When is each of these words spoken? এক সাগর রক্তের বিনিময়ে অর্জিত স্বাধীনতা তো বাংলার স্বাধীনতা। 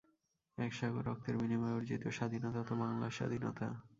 এক 0.57 0.71
সাগর 0.73 1.03
রক্তের 1.05 1.35
বিনিময়ে 1.37 1.75
অর্জিত 1.77 2.03
স্বাধীনতা 2.17 2.61
তো 2.63 2.73
বাংলার 2.81 3.15
স্বাধীনতা। 3.17 3.67